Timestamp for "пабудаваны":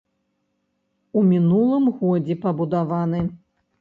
2.47-3.21